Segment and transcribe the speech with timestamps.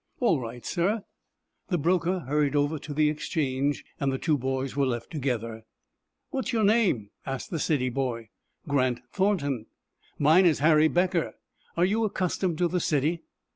[0.19, 1.03] "All right, sir."
[1.67, 5.63] The broker hurried over to the Exchange, and the two boys were left together.
[6.31, 8.29] "What is your name?" asked the city boy.
[8.67, 9.67] "Grant Thornton."
[10.17, 11.35] "Mine is Harry Becker.
[11.77, 13.21] Are you accustomed to the city?"